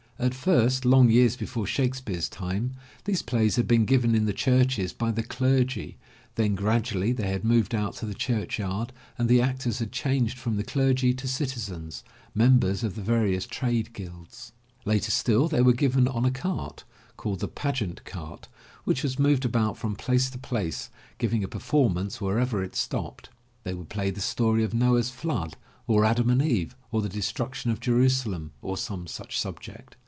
[0.19, 4.93] At first, long years before Shakespeare's time, these plays had been given in the churches
[4.93, 5.97] by the clergy,
[6.35, 10.37] then, gradually they had moved out to the church yard and the actors had changed
[10.37, 12.03] from the clergy to citizens,
[12.35, 14.51] members of the various trade guilds.
[14.85, 16.83] Later still they were given on a cart,
[17.17, 18.47] called the pag eant cart,
[18.83, 23.31] which was moved about from place to place, giving a performance wherever it stopped.
[23.63, 25.57] They would play the story of Noah's flood,
[25.87, 29.95] or Adam and Eve, or the Destruction of Jerusalem, or some such subject.